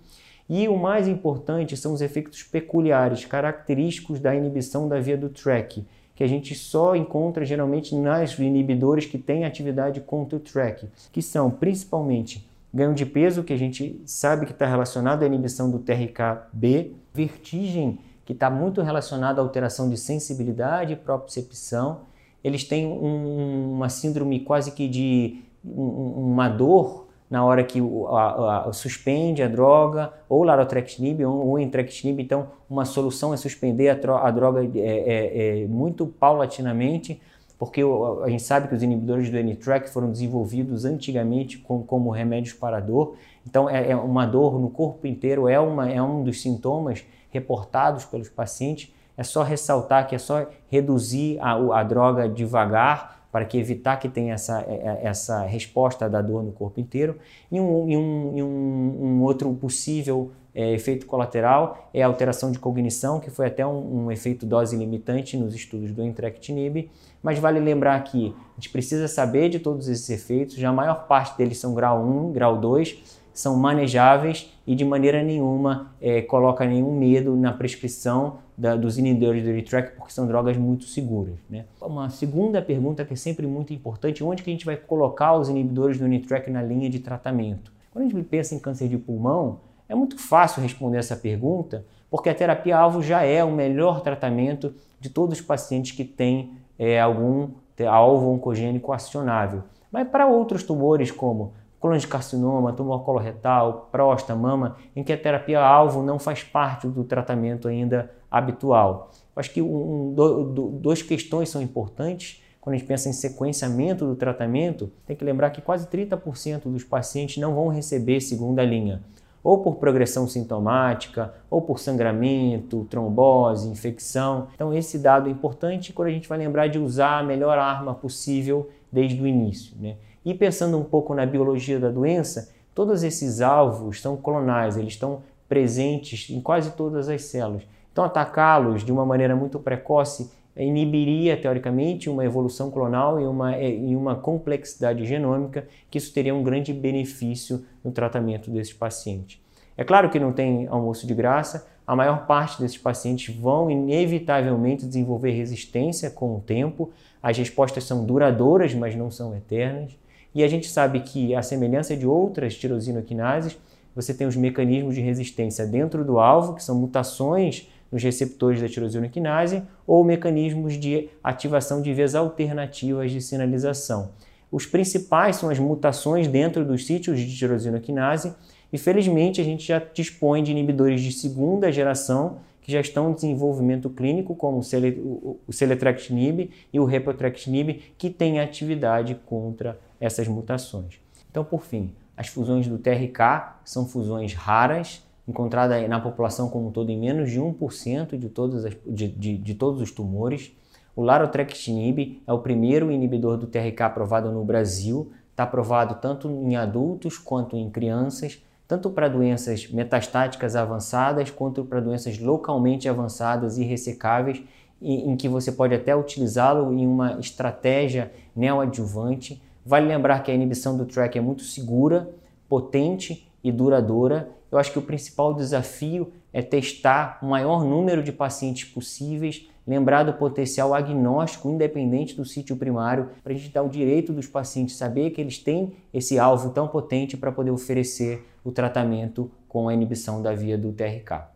E 0.49 0.67
o 0.67 0.77
mais 0.77 1.07
importante 1.07 1.77
são 1.77 1.93
os 1.93 2.01
efeitos 2.01 2.43
peculiares, 2.43 3.25
característicos 3.25 4.19
da 4.19 4.35
inibição 4.35 4.89
da 4.89 4.99
via 4.99 5.17
do 5.17 5.29
TRAC, 5.29 5.87
que 6.17 6.25
a 6.25 6.27
gente 6.27 6.53
só 6.53 6.97
encontra 6.97 7.45
geralmente 7.45 7.95
nas 7.95 8.37
inibidores 8.41 9.07
que 9.07 9.17
têm 9.17 9.45
atividade 9.45 10.01
contra 10.01 10.37
o 10.37 10.41
TRAC, 10.41 10.89
que 11.13 11.23
são 11.23 11.49
principalmente 11.49 12.45
ganho 12.75 12.93
de 12.93 13.07
peso, 13.07 13.45
que 13.45 13.53
a 13.53 13.57
gente 13.57 14.03
sabe 14.05 14.47
que 14.47 14.53
está 14.53 14.67
relacionado 14.67 15.23
à 15.23 15.27
inibição 15.27 15.71
do 15.71 15.79
TRK-B, 15.79 16.91
vertigem, 17.15 18.01
que 18.31 18.35
está 18.35 18.49
muito 18.49 18.81
relacionado 18.81 19.41
à 19.41 19.43
alteração 19.43 19.91
de 19.91 19.97
sensibilidade 19.97 20.93
e 20.93 20.97
propriocepção. 20.97 22.03
Eles 22.45 22.63
têm 22.63 22.87
um, 22.87 23.73
uma 23.73 23.89
síndrome 23.89 24.39
quase 24.39 24.71
que 24.71 24.87
de 24.87 25.43
uma 25.65 26.49
dor 26.49 27.09
na 27.29 27.45
hora 27.45 27.65
que 27.65 27.81
o, 27.81 28.07
a, 28.07 28.69
a, 28.69 28.73
suspende 28.73 29.43
a 29.43 29.49
droga, 29.49 30.13
ou 30.29 30.45
larotrectinib 30.45 31.25
ou, 31.25 31.45
ou 31.45 31.59
então 31.59 32.47
uma 32.69 32.85
solução 32.85 33.35
é 33.35 33.37
suspender 33.37 33.89
a, 33.89 34.19
a 34.21 34.31
droga 34.31 34.63
é, 34.63 34.79
é, 34.79 35.63
é, 35.63 35.67
muito 35.67 36.07
paulatinamente, 36.07 37.21
porque 37.59 37.83
a 38.25 38.29
gente 38.29 38.45
sabe 38.45 38.69
que 38.69 38.75
os 38.77 38.83
inibidores 38.83 39.29
do 39.29 39.37
N-TRAC 39.39 39.91
foram 39.91 40.09
desenvolvidos 40.09 40.85
antigamente 40.85 41.59
com, 41.59 41.83
como 41.83 42.11
remédios 42.11 42.55
para 42.55 42.79
dor, 42.79 43.17
então 43.45 43.69
é, 43.69 43.91
é, 43.91 43.97
uma 43.97 44.25
dor 44.25 44.61
no 44.61 44.71
corpo 44.71 45.05
inteiro, 45.05 45.49
é, 45.49 45.59
uma, 45.59 45.91
é 45.91 46.01
um 46.01 46.23
dos 46.23 46.41
sintomas 46.41 47.05
reportados 47.31 48.05
pelos 48.05 48.29
pacientes, 48.29 48.93
é 49.17 49.23
só 49.23 49.43
ressaltar 49.43 50.09
que 50.09 50.15
é 50.15 50.19
só 50.19 50.47
reduzir 50.69 51.39
a, 51.41 51.81
a 51.81 51.83
droga 51.83 52.29
devagar, 52.29 53.21
para 53.31 53.45
que 53.45 53.59
evitar 53.59 53.97
que 53.99 54.09
tenha 54.09 54.35
essa, 54.35 54.61
é, 54.63 54.73
é, 54.73 55.01
essa 55.07 55.43
resposta 55.43 56.09
da 56.09 56.21
dor 56.21 56.43
no 56.43 56.53
corpo 56.53 56.81
inteiro. 56.81 57.17
E 57.51 57.61
um, 57.61 57.89
e 57.89 57.97
um, 57.97 58.33
e 58.37 58.43
um, 58.43 58.97
um 59.01 59.23
outro 59.23 59.53
possível 59.55 60.33
é, 60.55 60.73
efeito 60.73 61.07
colateral 61.07 61.89
é 61.95 62.03
a 62.03 62.07
alteração 62.07 62.51
de 62.51 62.59
cognição, 62.59 63.21
que 63.21 63.31
foi 63.31 63.47
até 63.47 63.65
um, 63.65 64.07
um, 64.07 64.11
efeito 64.11 64.45
dose 64.45 64.77
limitante 64.77 65.37
nos 65.37 65.55
estudos 65.55 65.93
do 65.93 66.03
entrectinib. 66.03 66.91
Mas 67.23 67.39
vale 67.39 67.61
lembrar 67.61 68.03
que 68.03 68.35
a 68.35 68.61
gente 68.61 68.71
precisa 68.71 69.07
saber 69.07 69.49
de 69.49 69.61
todos 69.61 69.89
esses 69.89 70.11
efeitos, 70.11 70.57
já 70.57 70.71
a 70.71 70.73
maior 70.73 71.07
parte 71.07 71.37
deles 71.39 71.59
são 71.59 71.75
grau 71.75 72.03
1, 72.03 72.33
grau 72.33 72.59
2, 72.59 73.21
são 73.33 73.57
manejáveis 73.57 74.53
e 74.71 74.75
de 74.77 74.85
maneira 74.85 75.21
nenhuma 75.21 75.91
é, 76.01 76.23
coloca 76.23 76.65
nenhum 76.65 76.97
medo 76.97 77.35
na 77.35 77.53
prescrição 77.53 78.39
da, 78.57 78.77
dos 78.77 78.99
inibidores 78.99 79.43
do 79.43 79.51
NTRK 79.51 79.97
porque 79.97 80.13
são 80.13 80.29
drogas 80.29 80.57
muito 80.57 80.85
seguras. 80.85 81.35
Né? 81.51 81.65
Uma 81.81 82.09
segunda 82.09 82.63
pergunta 82.63 83.05
que 83.05 83.13
é 83.13 83.17
sempre 83.17 83.49
muito 83.49 83.73
importante, 83.73 84.23
onde 84.23 84.45
que 84.45 84.51
a 84.51 84.53
gente 84.53 84.65
vai 84.65 84.77
colocar 84.77 85.37
os 85.37 85.49
inibidores 85.49 85.99
do 85.99 86.07
NTRK 86.07 86.53
na 86.53 86.63
linha 86.63 86.89
de 86.89 87.01
tratamento? 87.01 87.73
Quando 87.93 88.05
a 88.05 88.09
gente 88.09 88.23
pensa 88.23 88.55
em 88.55 88.61
câncer 88.61 88.87
de 88.87 88.97
pulmão, 88.97 89.59
é 89.89 89.95
muito 89.97 90.17
fácil 90.17 90.63
responder 90.63 90.99
essa 90.99 91.17
pergunta, 91.17 91.85
porque 92.09 92.29
a 92.29 92.35
terapia-alvo 92.35 93.03
já 93.03 93.25
é 93.25 93.43
o 93.43 93.51
melhor 93.51 94.03
tratamento 94.03 94.73
de 95.01 95.11
todos 95.11 95.41
os 95.41 95.45
pacientes 95.45 95.91
que 95.97 96.05
têm 96.05 96.53
é, 96.79 97.01
algum 97.01 97.49
alvo 97.91 98.31
oncogênico 98.31 98.93
acionável. 98.93 99.65
Mas 99.91 100.07
para 100.07 100.29
outros 100.29 100.63
tumores, 100.63 101.11
como 101.11 101.55
coloniocarcinoma, 101.81 102.75
tumor 102.75 103.03
coloretal, 103.05 103.89
próstata, 103.91 104.39
mama, 104.39 104.77
em 104.95 105.03
que 105.03 105.13
a 105.13 105.17
terapia-alvo 105.19 106.03
não 106.03 106.19
faz 106.19 106.45
parte 106.45 106.87
do 106.87 107.03
tratamento 107.03 107.67
ainda 107.67 108.11
habitual. 108.31 109.11
acho 109.35 109.51
que 109.51 109.63
um, 109.63 110.13
do, 110.15 110.45
do, 110.45 110.69
duas 110.69 111.03
questões 111.03 111.49
são 111.49 111.61
importantes. 111.61 112.43
Quando 112.61 112.75
a 112.75 112.79
gente 112.79 112.87
pensa 112.87 113.09
em 113.09 113.13
sequenciamento 113.15 114.07
do 114.07 114.15
tratamento, 114.15 114.93
tem 115.07 115.17
que 115.17 115.25
lembrar 115.25 115.49
que 115.49 115.63
quase 115.63 115.87
30% 115.87 116.65
dos 116.65 116.85
pacientes 116.85 117.39
não 117.39 117.55
vão 117.55 117.69
receber 117.69 118.21
segunda 118.21 118.63
linha, 118.63 119.03
ou 119.43 119.63
por 119.63 119.77
progressão 119.77 120.29
sintomática, 120.29 121.33
ou 121.49 121.63
por 121.63 121.79
sangramento, 121.79 122.87
trombose, 122.91 123.67
infecção. 123.67 124.49
Então, 124.55 124.75
esse 124.75 124.99
dado 124.99 125.31
é 125.31 125.33
importante 125.33 125.95
quando 125.95 126.09
a 126.09 126.13
gente 126.13 126.29
vai 126.29 126.37
lembrar 126.37 126.67
de 126.67 126.79
usar 126.79 127.21
a 127.21 127.23
melhor 127.23 127.59
arma 127.59 127.95
possível 127.95 128.69
desde 128.93 129.23
o 129.23 129.27
início. 129.27 129.75
Né? 129.81 129.97
E 130.25 130.35
pensando 130.35 130.79
um 130.79 130.85
pouco 130.85 131.15
na 131.15 131.25
biologia 131.25 131.79
da 131.79 131.91
doença, 131.91 132.51
todos 132.75 133.03
esses 133.03 133.41
alvos 133.41 134.01
são 134.01 134.17
clonais, 134.17 134.77
eles 134.77 134.93
estão 134.93 135.23
presentes 135.49 136.31
em 136.31 136.41
quase 136.41 136.73
todas 136.73 137.09
as 137.09 137.23
células. 137.23 137.63
Então, 137.93 138.05
atacá-los 138.05 138.85
de 138.85 138.93
uma 138.93 139.05
maneira 139.05 139.35
muito 139.35 139.59
precoce 139.59 140.31
inibiria, 140.57 141.37
teoricamente, 141.37 142.11
uma 142.11 142.25
evolução 142.25 142.71
clonal 142.71 143.21
e 143.21 143.25
uma, 143.25 143.59
e 143.59 143.97
uma 143.97 144.15
complexidade 144.15 145.05
genômica, 145.05 145.67
que 145.91 145.99
isso 145.99 146.13
teria 146.13 146.35
um 146.35 146.43
grande 146.43 146.73
benefício 146.73 147.65
no 147.83 147.91
tratamento 147.91 148.51
desses 148.51 148.73
pacientes. 148.73 149.41
É 149.77 149.85
claro 149.85 150.11
que 150.11 150.21
não 150.21 150.33
tem 150.33 150.67
almoço 150.69 151.07
de 151.07 151.15
graça, 151.15 151.67
a 151.87 151.97
maior 151.97 152.27
parte 152.27 152.61
desses 152.61 152.79
pacientes 152.79 153.35
vão 153.35 153.71
inevitavelmente 153.71 154.87
desenvolver 154.87 155.33
resistência 155.33 156.11
com 156.11 156.37
o 156.37 156.41
tempo, 156.41 156.91
as 157.23 157.37
respostas 157.37 157.85
são 157.85 158.05
duradouras, 158.05 158.75
mas 158.75 158.95
não 158.95 159.11
são 159.11 159.35
eternas, 159.35 159.97
e 160.35 160.45
a 160.45 160.49
gente 160.49 160.69
sabe 160.69 161.01
que, 161.01 161.35
a 161.35 161.43
semelhança 161.43 161.97
de 161.97 162.07
outras 162.07 162.55
tirosinoquinases, 162.55 163.59
você 163.95 164.15
tem 164.15 164.27
os 164.27 164.37
mecanismos 164.37 164.95
de 164.95 165.01
resistência 165.01 165.67
dentro 165.67 166.05
do 166.05 166.19
alvo, 166.19 166.55
que 166.55 166.63
são 166.63 166.77
mutações 166.77 167.69
nos 167.91 168.03
receptores 168.03 168.61
da 168.61 168.69
tirosina 168.69 169.09
quinase 169.09 169.63
ou 169.87 170.05
mecanismos 170.05 170.75
de 170.75 171.09
ativação 171.25 171.83
de 171.83 171.93
vias 171.93 172.15
alternativas 172.15 173.11
de 173.11 173.21
sinalização. 173.21 174.11
Os 174.51 174.67
principais 174.67 175.37
são 175.37 175.51
as 175.51 175.59
mutações 175.59 176.29
dentro 176.29 176.65
dos 176.65 176.87
sítios 176.87 177.19
de 177.21 177.37
tirosina 177.37 177.81
quinase 177.81 178.33
e 178.73 178.79
felizmente 178.79 179.41
a 179.41 179.45
gente 179.45 179.67
já 179.67 179.79
dispõe 179.79 180.43
de 180.43 180.53
inibidores 180.53 181.01
de 181.01 181.13
segunda 181.13 181.71
geração 181.73 182.39
que 182.63 182.71
já 182.71 182.81
estão 182.81 183.11
em 183.11 183.15
desenvolvimento 183.15 183.89
clínico, 183.91 184.35
como 184.35 184.59
o 184.59 185.53
Celetrectinib 185.53 186.51
e 186.73 186.79
o 186.79 186.85
Repotrectinib, 186.85 187.81
que 187.97 188.11
têm 188.11 188.39
atividade 188.39 189.19
contra 189.27 189.79
essas 190.01 190.27
mutações. 190.27 190.99
Então, 191.31 191.45
por 191.45 191.63
fim, 191.63 191.95
as 192.17 192.29
fusões 192.29 192.67
do 192.67 192.79
TRK 192.79 193.59
são 193.65 193.87
fusões 193.87 194.35
raras, 194.35 195.03
encontrada 195.29 195.87
na 195.87 196.01
população 196.01 196.49
como 196.49 196.69
um 196.69 196.73
todo 196.73 196.91
em 196.91 196.99
menos 196.99 197.31
de 197.31 197.41
1% 197.41 198.19
de 198.19 198.29
todos, 198.29 198.65
as, 198.65 198.77
de, 198.87 199.09
de, 199.09 199.39
de 199.39 199.55
todos 199.55 199.81
os 199.81 199.91
tumores. 199.91 200.53
O 200.97 201.03
larotrectinib 201.03 202.21
é 202.27 202.33
o 202.33 202.41
primeiro 202.41 202.91
inibidor 202.91 203.37
do 203.37 203.47
TRK 203.47 203.83
aprovado 203.83 204.33
no 204.33 204.45
Brasil, 204.45 205.13
está 205.31 205.45
aprovado 205.45 205.95
tanto 205.95 206.29
em 206.29 206.57
adultos 206.57 207.17
quanto 207.17 207.57
em 207.57 207.71
crianças, 207.71 208.43
tanto 208.67 208.91
para 208.91 209.09
doenças 209.09 209.69
metastáticas 209.71 210.55
avançadas 210.55 211.31
quanto 211.31 211.65
para 211.65 211.81
doenças 211.81 212.19
localmente 212.19 212.89
avançadas 212.89 213.57
e 213.57 213.65
ressecáveis, 213.65 214.43
em, 214.81 215.11
em 215.11 215.17
que 215.17 215.29
você 215.29 215.51
pode 215.51 215.75
até 215.75 215.95
utilizá-lo 215.97 216.73
em 216.73 216.87
uma 216.87 217.19
estratégia 217.19 218.13
neoadjuvante. 218.35 219.43
Vale 219.71 219.87
lembrar 219.87 220.23
que 220.25 220.31
a 220.31 220.35
inibição 220.35 220.77
do 220.77 220.85
TRAC 220.85 221.17
é 221.17 221.21
muito 221.21 221.45
segura, 221.45 222.11
potente 222.49 223.31
e 223.43 223.53
duradoura 223.53 224.29
eu 224.51 224.59
acho 224.59 224.73
que 224.73 224.79
o 224.79 224.83
principal 224.83 225.33
desafio 225.33 226.13
é 226.33 226.43
testar 226.43 227.19
o 227.23 227.27
maior 227.27 227.65
número 227.65 228.03
de 228.03 228.13
pacientes 228.13 228.69
possíveis, 228.69 229.49
lembrar 229.67 230.03
do 230.03 230.13
potencial 230.15 230.75
agnóstico 230.75 231.49
independente 231.49 232.17
do 232.17 232.25
sítio 232.25 232.57
primário, 232.57 233.11
para 233.23 233.33
a 233.33 233.37
gente 233.37 233.53
dar 233.53 233.63
o 233.63 233.69
direito 233.69 234.13
dos 234.13 234.27
pacientes 234.27 234.77
saber 234.77 235.11
que 235.11 235.21
eles 235.21 235.39
têm 235.39 235.75
esse 235.95 236.19
alvo 236.19 236.51
tão 236.51 236.67
potente 236.67 237.17
para 237.17 237.31
poder 237.31 237.51
oferecer 237.51 238.27
o 238.43 238.51
tratamento 238.51 239.31
com 239.49 239.69
a 239.69 239.75
inibição 239.75 240.21
da 240.21 240.35
via 240.35 240.59
do 240.59 240.73
TRK. 240.73 241.29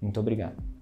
Muito 0.00 0.18
obrigado. 0.18 0.81